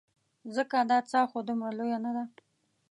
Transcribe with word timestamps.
ځکه 0.55 0.77
دا 0.91 0.99
څاه 1.09 1.25
خو 1.29 1.37
دومره 1.47 1.71
لویه 1.79 1.99
نه 2.05 2.11
ده. 2.15 2.25